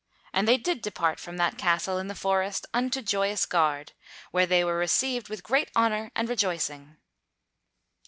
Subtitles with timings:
[0.33, 3.91] And they did depart from that castle in the forest unto Joyous Gard,
[4.31, 6.97] where they were received with great honor and rejoicing.